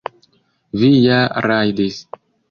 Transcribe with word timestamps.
Vi 0.83 0.87
ja 1.03 1.19
rajdis! 1.47 1.99